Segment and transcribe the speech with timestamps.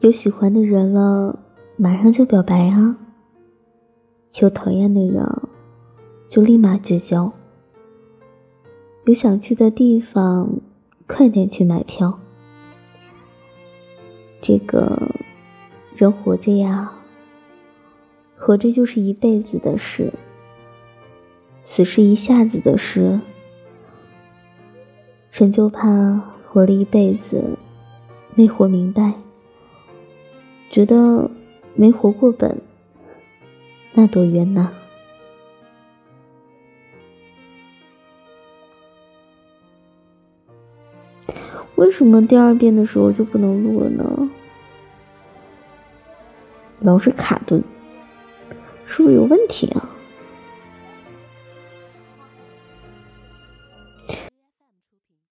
[0.00, 1.38] 有喜欢的人了，
[1.76, 2.96] 马上就表白啊；
[4.40, 5.24] 有讨厌的人，
[6.28, 7.32] 就立马绝交。
[9.04, 10.60] 有想去的地方，
[11.06, 12.18] 快点去买票。
[14.40, 15.10] 这个
[15.94, 16.92] 人活着呀，
[18.36, 20.12] 活着就是一辈子的事，
[21.64, 23.20] 死是一下子的事。
[25.32, 27.55] 人就怕活了一辈子
[28.38, 29.14] 没活明白，
[30.70, 31.30] 觉得
[31.74, 32.60] 没活过本，
[33.94, 34.72] 那多冤呐！
[41.76, 44.30] 为什么第二遍的时候就不能录了呢？
[46.80, 47.64] 老是卡顿，
[48.84, 49.85] 是不是有问题啊？